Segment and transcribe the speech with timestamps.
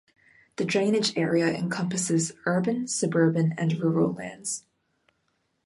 [0.55, 4.63] The drainage area encompasses urban, suburban and rural lands.